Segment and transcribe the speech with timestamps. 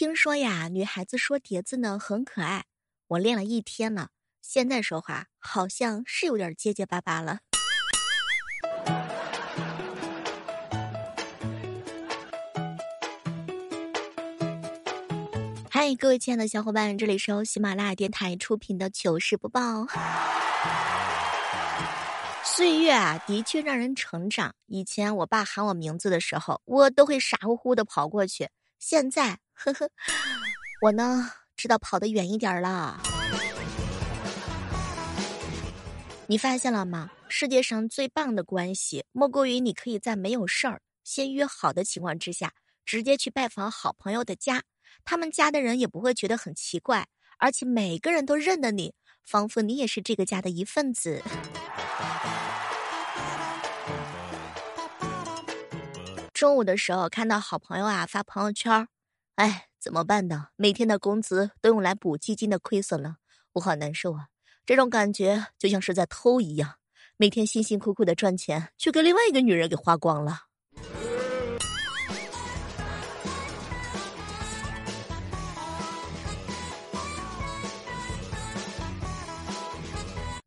[0.00, 2.64] 听说呀，女孩子说叠字呢很可爱，
[3.06, 4.08] 我练了一天了，
[4.40, 7.40] 现在说话好像是有点结结巴巴了。
[15.68, 19.86] 嗨，各位亲爱的小伙伴，这里是由喜马拉雅电台出品的糗事播报。
[22.42, 24.54] 岁月啊，的确让人成长。
[24.64, 28.48] 以前我爸喊我名字的时候，我都会傻乎乎的跑过去。
[28.78, 29.90] 现在，呵呵，
[30.80, 32.98] 我呢知道跑得远一点了。
[36.26, 37.10] 你发现了吗？
[37.28, 42.54] 世界上最棒的关系，莫过于你可以在没有事儿、先约好的情况之下，
[42.86, 44.62] 直接去拜访好朋友的家。
[45.04, 47.06] 他们家的人也不会觉得很奇怪，
[47.36, 51.22] 而且每个人都认得你，仿佛你也是这个家的一份子。
[56.32, 58.88] 中午的时候看到好朋友啊发朋友圈，
[59.40, 60.48] 哎，怎么办呢？
[60.56, 63.16] 每天的工资都用来补基金的亏损了，
[63.54, 64.26] 我好难受啊！
[64.66, 66.74] 这种感觉就像是在偷一样，
[67.16, 70.42] 每天辛辛苦苦的赚钱，却给另外一个女人给花光了。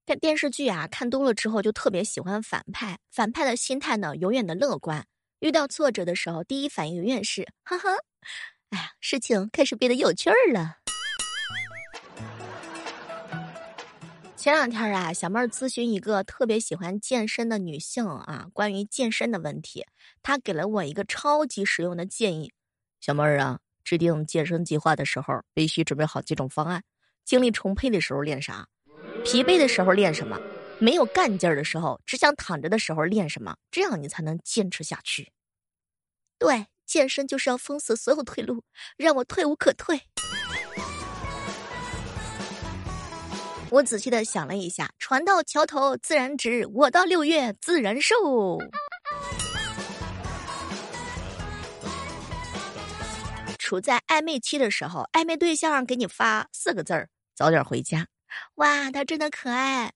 [0.05, 5.03] 看电视剧啊，看多了之后就特别喜欢反派，反派的心态呢，永远的乐观。
[5.39, 7.89] 遇到挫折的时候，第一反应永远是哈哈，
[8.73, 10.77] 哎呀，事情开始变得有趣儿了。
[14.35, 19.85] 前两天啊，小妹儿咨询一个特别喜欢健身的女性啊，关于健身的问题，
[20.23, 22.51] 她给了我一个超级实用的建议。
[22.99, 26.83] 小妹儿啊，制定健身计划的时候，必须准备好几种方案：
[27.23, 28.67] 精力充沛的时候练啥，
[29.23, 30.39] 疲惫的时候练什么。
[30.79, 33.55] 没有干劲儿的时候，只想躺着的时候练什么？
[33.69, 35.31] 这样你才能坚持下去。
[36.39, 38.63] 对，健身就是要封死所有退路，
[38.97, 40.01] 让我退无可退。
[43.69, 48.59] 我仔细的想了一下，船到桥头自然直，我到六月自然瘦。
[53.57, 58.07] 处在暧昧期的时候，暧昧对象给你发四个字儿：早点回家。
[58.55, 59.93] 哇，他真的可爱。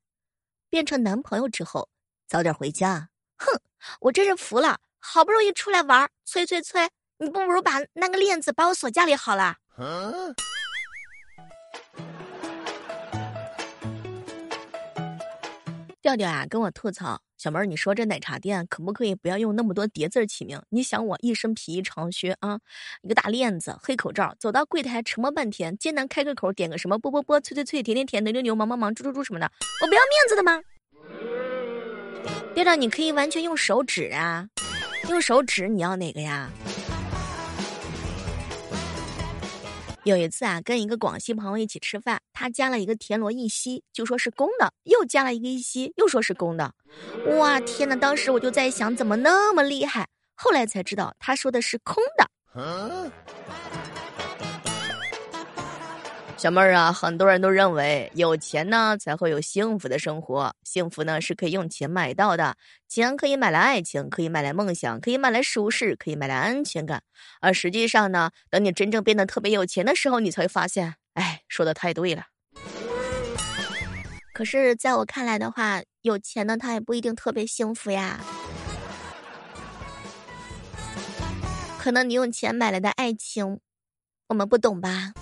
[0.69, 1.90] 变成男朋友之后，
[2.28, 3.09] 早点回家。
[3.38, 3.62] 哼，
[4.00, 9.56] 我真是服了，好不容易出来玩，催催催，你不如把那个链子把我锁家里好了。
[16.02, 20.62] 调调啊，跟我吐槽，小妹儿，你说这奶茶店可不可以不要用那么多叠字起名？
[20.69, 22.59] 你想我一身皮衣长靴啊，
[23.02, 30.62] 一个大链子，黑口罩，走到柜台沉默半天，艰难开个口，点个什么波波波，脆脆脆，甜甜甜，牛牛牛，忙忙忙，猪猪猪什么的，我不要面子的吗？
[32.56, 34.47] 调调，你可以完全用手指啊，
[35.09, 36.50] 用手指，你要哪个呀？
[40.03, 46.73] 有一次啊，跟一个广西朋友一起吃饭，他加了一个田螺一吸，就说是公的；又加了一个一吸，又说是公的。
[47.38, 50.07] 哇，天呐，当时我就在想，怎么那么厉害？
[50.35, 52.29] 后来才知道，他说的是空的。
[56.38, 62.56] 小妹儿啊，很多人都认为有钱呢才会有幸福的生活，幸福呢是可以用钱买到的，
[62.88, 67.02] 钱可以买来爱情，可以买来梦想，可以买来舒适，可以买来安全感。
[67.42, 72.25] 而实际上呢，等你真正变得特别有钱的时候，你才会发现，哎，说的太对了。
[74.31, 78.19] 可是，在我看来的话，有钱的他也不一定特别幸福呀。
[81.80, 83.59] 可能你用钱买来的爱情，
[84.28, 85.14] 我们不懂吧。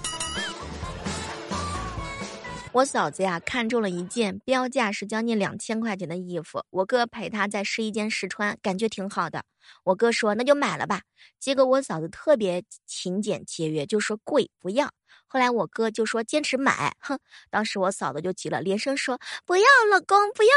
[2.75, 9.45] 我嫂子呀，看中了一件标价是将近两千块钱的衣服，我哥陪她在试衣间试穿，感觉挺好的。
[9.85, 11.03] 我哥说那就买了吧，
[11.39, 14.91] 结果我嫂子特别勤俭节约，就说贵不要。
[15.25, 17.17] 后来我哥就说坚持买，哼，
[17.49, 20.49] 当时我嫂子就急了，连声说不要，老公不要。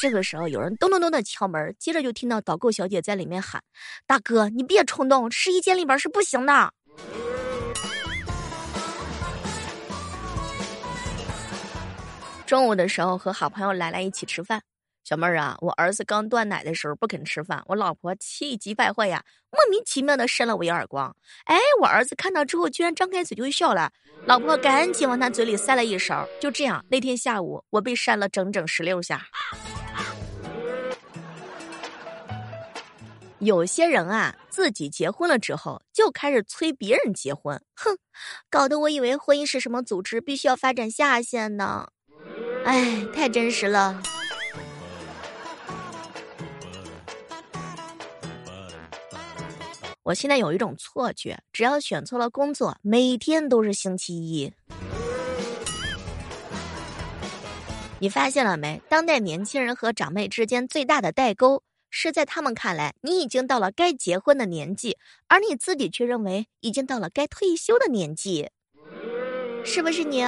[0.00, 3.62] 这个时候有人咚咚咚的敲门，接着就听到导购小姐在里面喊
[4.08, 6.72] ：“大哥，你别冲动，试衣间里边是不行的。”
[12.50, 14.60] 中午的时候和好朋友来来一起吃饭，
[15.04, 21.14] 小妹儿啊，我儿子刚断奶的时候不肯吃饭，我老婆气急败坏呀，莫名其妙的扇了我一耳光。
[21.44, 23.92] 哎，我儿子看到之后居然张开嘴就笑了，
[24.26, 26.28] 老婆赶紧往他嘴里塞了一勺。
[26.40, 29.28] 就这样，那天下午我被扇了整整十六下。
[33.38, 37.96] 有些人啊，自己结婚了之后就开始催别人结婚，哼，
[38.50, 41.90] 搞得我以为婚姻是什么组织，必须要发展下线呢。
[42.64, 44.02] 哎，太真实了。
[50.02, 54.52] 我现在有一种错觉，只要选错了工作，每天都是星期一。
[57.98, 58.80] 你发现了没？
[58.88, 64.96] 当代年轻人和长辈之间最大的代沟，是在他们看来，你已经到了该结婚的年纪，
[65.28, 68.48] 而你自己却认为已经到了该退休的年纪，
[69.64, 70.24] 是不是你？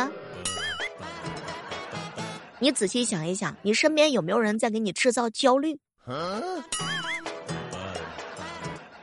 [2.63, 5.81] 你仔细想一想，你身边有没有人在给你制造焦虑？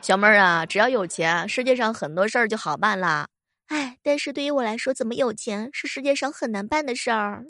[0.02, 3.28] 小妹儿啊，只要有钱，世界上很多事儿就好办了。
[3.68, 7.44] 哎，但是对于我来说，怎么有钱是世界上很难办的事儿。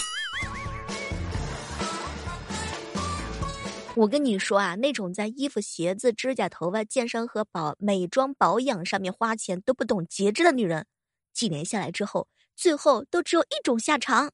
[3.93, 10.87] 我跟你说啊，那种在衣服、鞋子、指甲、头发、健身和保美妆保养上面花钱都不懂节制的女人，
[11.35, 14.31] 几年下来之后，最后都只有一种下场：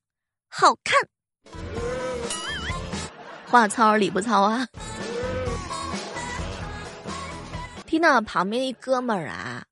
[0.48, 1.10] 好看。
[3.56, 4.68] 话糙理不糙啊！
[7.86, 9.64] 听到旁边一哥们儿啊，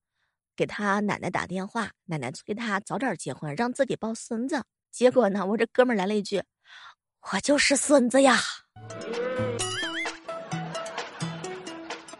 [0.56, 4.64] 给他奶奶打电话，奶奶催他早点结婚，让自己抱孙子。
[4.90, 6.42] 结果呢，我这哥们儿来了一句
[7.34, 8.40] ：“我就是孙子呀。”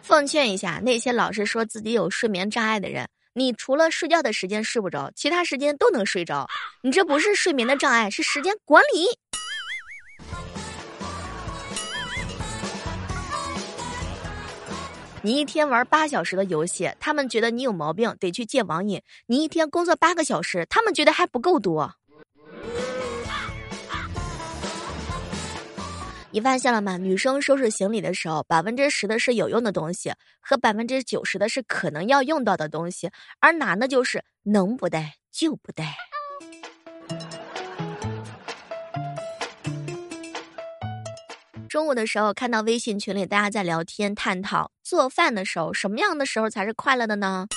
[0.02, 6.46] 奉劝一下那些老是说自己有睡眠障碍的人，你除了睡觉的时间睡不着，其他时间都能睡着。
[6.82, 9.06] 你这不是睡眠的障碍，是时间管理。
[15.24, 19.00] 你一天玩八小时的游戏，他们觉得你有毛病，得去戒网瘾。
[19.24, 21.94] 你一天工作八个小时，他们觉得还不够多。
[26.30, 26.98] 你发现了吗？
[26.98, 30.12] 女生收拾行李的时候，百分之十的是有用的东西，
[30.42, 33.10] 和百分之九十的是可能要用到的东西，
[33.40, 35.96] 而男的就是能不带就不带。
[41.74, 47.48] 中午的时候看到微信群里大家在聊天探讨做饭的时候，什么样的时候才是快乐的呢？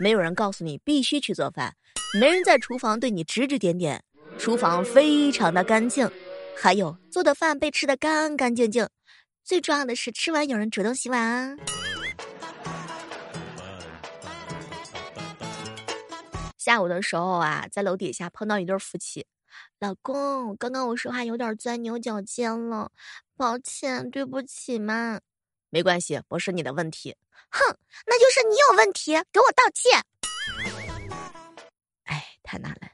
[0.00, 1.76] 没有人告诉你必须去做饭，
[2.18, 4.02] 没人在厨房对你指指点点，
[4.38, 6.10] 厨房非常的干净。
[6.56, 8.88] 还有做的饭被吃的干干净净，
[9.44, 11.54] 最重要的是吃完有人主动洗碗。
[16.56, 19.26] 下午的时候啊，在楼底下碰到一对夫妻，
[19.80, 22.90] 老公，刚刚我说话有点钻牛角尖了，
[23.36, 25.20] 抱歉，对不起嘛。
[25.70, 27.14] 没关系，不是你的问题。
[27.50, 30.02] 哼，那就是你有问题，给我道歉。
[32.06, 32.88] 哎，太难了。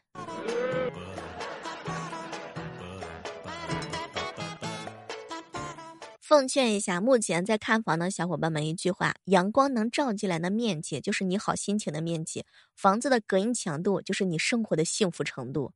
[6.20, 12.42] 奉劝一下目前在看房的小伙伴们一句话：阳光能照进来的面积，就是你好心情的面积；
[12.76, 15.72] 房子的隔音强度，就是你生活的幸福程度。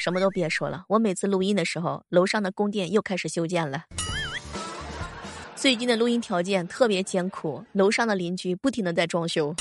[0.00, 3.84] 什么都别说了，我每次录音的时候，楼上的宫殿又开始修建了。
[5.54, 9.54] 最近的录音条件特别艰苦，楼上的邻居不停的在装修。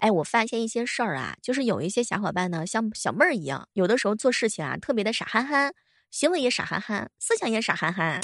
[0.00, 5.72] 哎，我发现一些事儿啊，就是有一些小伙伴呢，像小妹儿一样，有的时候做事情啊，特别的傻憨憨，
[6.10, 8.20] 行为也傻憨憨，思想也傻憨憨。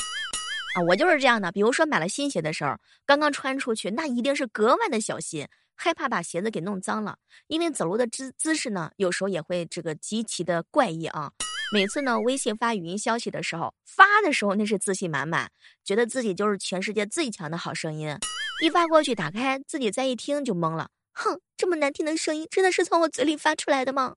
[0.75, 1.51] 啊，我就是这样的。
[1.51, 7.17] 比如说买了新鞋的时候，刚刚穿出去，那一定是格外的小心，害怕把鞋子给弄脏了。
[7.49, 11.33] 因为走路的姿姿势呢，有时候也会这个极其的怪异啊。
[11.73, 15.51] 每次呢，微信发语音消息的时候，发的时候那是自信满满，
[15.85, 18.17] 觉得自己就是全世界最强的好声音。
[18.63, 20.91] 一发过去，打开自己再一听就懵了。
[21.13, 24.15] 哼，这么难听的声音，真的是从我嘴里发出来的吗？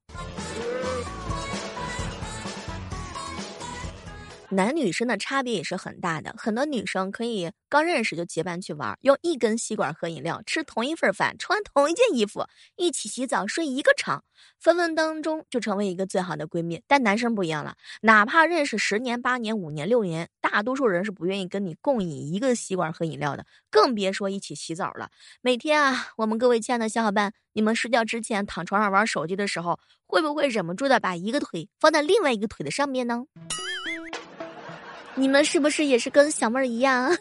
[4.53, 12.45] 男女生的差别也是很大的，很多女生可以刚认识就结伴去玩，用一根吸管喝饮料，吃同一份饭，穿同一件衣服，
[12.75, 14.23] 一起洗澡，睡一个床，
[14.59, 16.81] 分分钟钟就成为一个最好的闺蜜。
[16.87, 25.09] 但男生不一样了，哪怕认识十年、八年、五年、六年，大多数人是不愿意跟你共饮一个吸管喝饮料的，更别说一起洗澡了。
[25.41, 33.25] 每天啊，我们各位亲爱的小伙伴，你们睡觉之前躺床上玩手机的时候，会不会忍不住的把一个腿放在另外一个腿的上面呢？
[35.15, 37.15] 你们是不是也是跟小妹儿一样？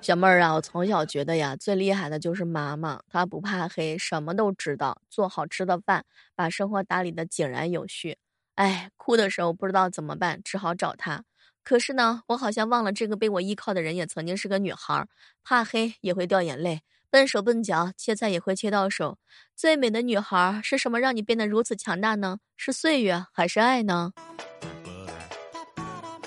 [0.00, 6.04] 小妹儿啊，我从小觉得呀，最厉害的就是妈妈，她不怕黑，什么都知道，做好吃的饭，
[6.34, 8.16] 把生活打理的井然有序。
[8.54, 11.22] 哎，哭的时候不知道怎么办，只好找她。
[11.62, 15.06] 可是呢，我好像忘了，这个被我依靠的人也曾经是个女孩，
[15.44, 16.80] 怕黑也会掉眼泪。
[17.10, 19.18] 笨手笨脚，切菜也会切到手。
[19.56, 22.38] 最美的女孩是什么让你变得如此强大呢？
[22.56, 24.12] 是岁月还是爱呢？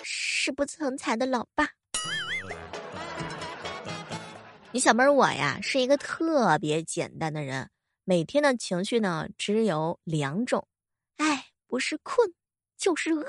[0.01, 1.69] 是不成才的老爸。
[4.71, 7.69] 你小妹儿我呀，是一个特别简单的人。
[8.03, 10.67] 每天的情绪呢只有两种，
[11.17, 12.33] 哎，不是困
[12.75, 13.25] 就是饿。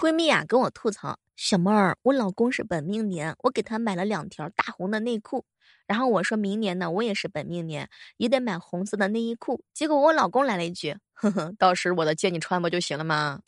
[0.00, 5.44] 闺蜜啊跟我吐槽，小妹儿，我老公是本命年，我给他买了两条大红的内裤，
[5.86, 9.62] 然后我说明年呢我也是本命年，也得买红色的内衣裤。
[9.74, 13.40] 结果我老公来了一句，呵呵，到时我的借你穿不就行了吗？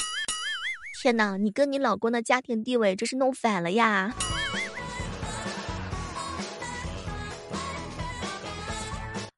[1.01, 4.15] 天哪，你跟你老公的家庭地位这是弄反了呀！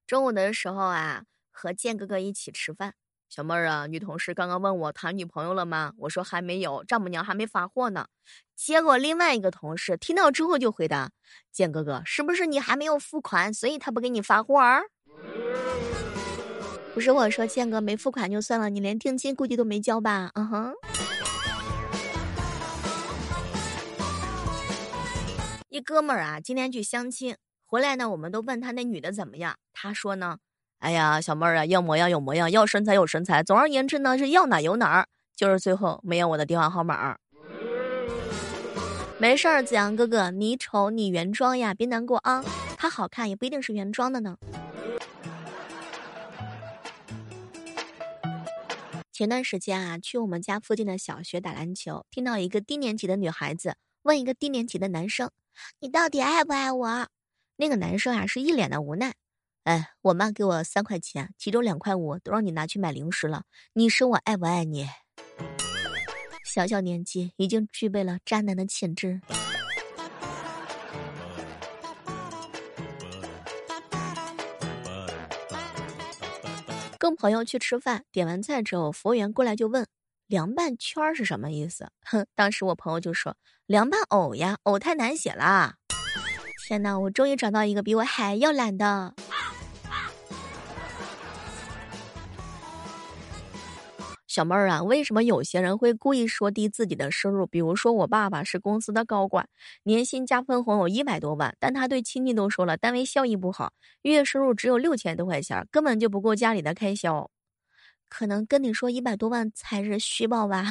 [0.04, 1.22] 中午的时候啊，
[1.52, 2.94] 和建哥哥一起吃饭。
[3.28, 5.92] 小妹儿啊，女同事刚刚问我谈女朋友了吗？
[5.98, 8.06] 我说还没有，丈母娘还没发货呢。
[8.56, 11.10] 结果另外一个同事听到之后就回答：
[11.52, 14.60] 建哥哥，是不是你还没有付款，所以他不给你发货？
[16.94, 20.30] 不是我说，建哥没付款就算了，你连定金估计都没交吧？
[20.34, 20.72] 嗯哼。
[25.68, 27.36] 一哥们儿啊，今天去相亲。
[27.66, 29.56] 回来呢，我们都问他那女的怎么样。
[29.74, 30.38] 他说呢，
[30.78, 33.42] 哎呀，小妹儿啊，要模样有模样，要身材有身材。
[33.42, 37.16] 总而言之呢，是要哪有哪儿，就是最后没有我的电话号码。
[39.18, 42.44] 没事儿，子阳哥哥，你丑你原装呀，别难过啊。
[42.76, 44.36] 他好看也不一定是原装的呢。
[49.12, 55.28] 前段时间啊，去我们家附近的小学打篮球，听到一个低年级的女孩子问一个低年级的男生
[55.80, 57.08] ：“你到底爱不爱我？”
[57.58, 59.14] 那个男生啊，是一脸的无奈。
[59.68, 63.42] 哎，我妈给我三块钱，其中两块五都让你拿去买零食了。
[63.74, 64.88] 你说我爱不爱你？
[66.42, 69.20] 小小年纪已经具备了渣男的潜质。
[76.98, 79.86] 跟朋友去吃饭，点完菜之后，服务员过来就问
[80.26, 83.36] ：“凉拌圈是什么意思？”哼，当时我朋友就说
[83.68, 85.74] ：“凉拌藕呀，藕太难写了。”
[86.66, 86.98] 天哪！
[86.98, 89.14] 我终于找到一个比我还要懒的
[94.38, 94.80] 小妹儿啊！
[94.84, 97.44] 为什么有些人会故意说低自己的收入？
[97.44, 99.48] 比如说，我爸爸是公司的高管，
[99.82, 107.28] 年薪加分红有一百多万，但他对亲戚都说了，单位效益不好，月收入只有六千多块钱，根本就不够家里的开销。
[108.08, 110.70] 可能跟你说一百多万才是虚报吧。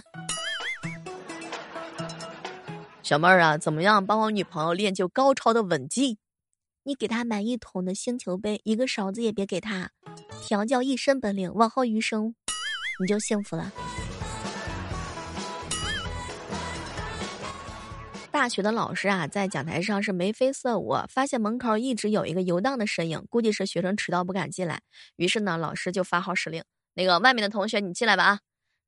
[3.04, 6.20] 小妹儿啊，怎么样帮我女朋友练就高超的吻技？
[6.84, 9.92] 你给她买一桶的星球杯，一个勺子也别给她，
[10.42, 12.34] 调教一身本领，往后余生
[13.00, 13.72] 你就幸福了。
[18.30, 24.82] 大学的老师啊，在讲台上是眉飞色舞，发现门口一直有一个游荡的身影，估计是学生迟到不敢进来。
[25.16, 26.64] 于是呢，老师就发号施令
[26.94, 28.40] ：“那个外面的同学，你进来吧！”啊，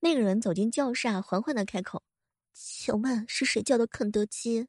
[0.01, 2.03] 那个人走进教室啊，缓缓的开口。
[2.53, 4.67] 请问是谁叫的肯德基？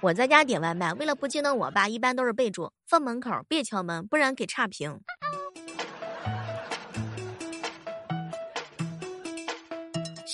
[0.00, 5.00] 我在家点外卖，为了不惊动我爸，一般都是备注放门口，别敲门，不然给差评。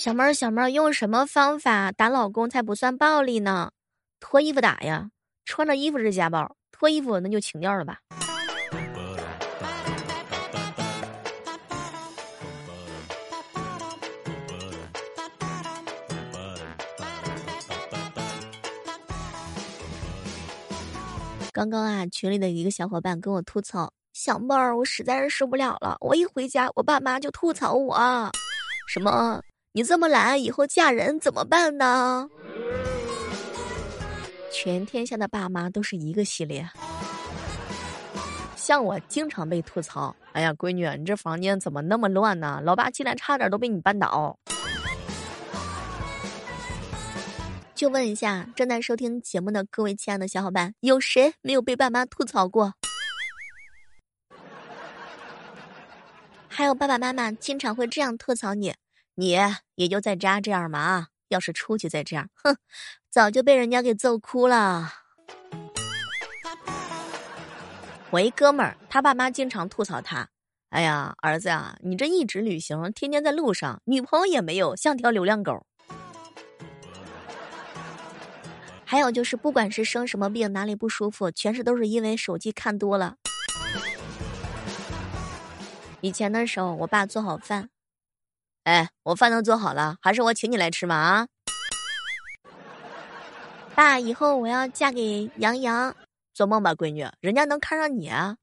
[0.01, 3.69] 小妹儿，小妹儿，用什么方法打老公才不算暴力呢？
[4.21, 5.09] 脱衣服打呀，
[5.43, 7.99] 穿着衣服是家暴，脱衣服那就情调了吧。
[21.51, 28.31] 刚刚啊，群里的一个小伙伴跟我吐槽：“小妹儿，我实在是受不了了，我一回家，我爸妈就吐槽我，
[28.87, 32.27] 什么你这么懒，以后嫁人怎么办呢？”
[34.51, 36.67] 全天下的爸妈都是一个系列，
[38.55, 42.59] 像我经常被吐槽：“哎呀，闺女，你这房间怎么那么乱呢？
[42.63, 44.37] 老爸进来差点都被你绊倒。”
[47.75, 52.73] 就问一下正在收听节目的各位亲爱的小伙伴，有谁没有被爸妈吐槽过？
[56.47, 58.73] 还有爸爸妈妈经常会这样吐槽你，
[59.19, 59.37] 你
[59.75, 61.07] 也就在家这样嘛啊！
[61.27, 62.55] 要是出去再这样，哼，
[63.09, 64.93] 早就被人家给揍哭了。
[68.11, 70.29] 我一哥们儿，他爸妈经常吐槽他，
[70.69, 75.65] 哎呀，儿子呀，你这一直旅行，天天在路上，女朋友也没有，像条流浪狗。
[78.85, 83.17] 还有就是，不管是生什么病，哪里不舒服，全是都是因为手机看多了。
[85.99, 87.69] 以前的时候，我爸做好饭，
[88.69, 90.95] 哎，我饭都做好了，还是我请你来吃嘛？
[90.95, 91.27] 啊，
[93.73, 95.95] 爸，以后我要嫁给杨洋，
[96.35, 98.35] 做梦吧，闺女，人家能看上你啊。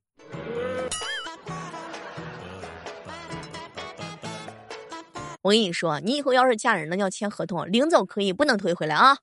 [5.42, 9.18] 我跟你说，你以后要是嫁人了，要签合同，领走可以，不能退回来啊。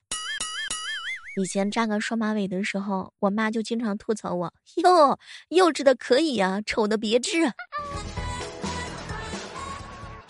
[1.38, 5.18] 以前扎个双马尾的时候，我妈就经常吐槽我：“哟，
[5.50, 7.52] 幼稚的可以呀，丑的别致。”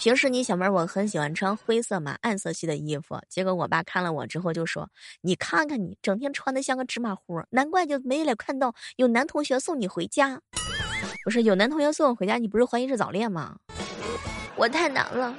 [0.05, 3.19] 平时你小妹儿我很喜欢穿灰色嘛，暗色系的衣服。
[3.27, 4.91] 结果我爸看了我之后就说
[5.25, 10.43] ：“你看看你，整天穿的像个芝麻糊，难怪就没脸看到有男同学送你回家。”
[11.25, 13.57] 不是有男同学送我回家，你不是怀疑是早恋吗？
[14.57, 15.35] 我太难了。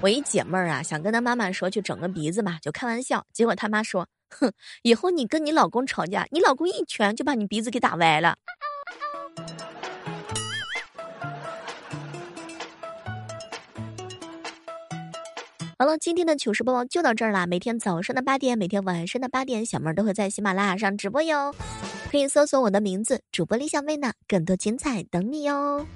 [0.00, 3.24] 我一姐妹儿啊，想跟她妈妈说去整个鼻子嘛，就开玩笑。
[3.32, 8.34] 结果她妈说：“哼，以后你跟你老公吵架，你老公一拳就把你鼻子给打歪了。”
[15.80, 17.46] 好了，今天的糗事播报就到这儿啦。
[17.46, 21.54] 每天早上的八点，每天晚上的八点，小妹儿都会在喜马拉雅上直播哟。
[22.10, 25.86] 可以搜索我的名字，主播李小妹呢，更多精彩等你哟。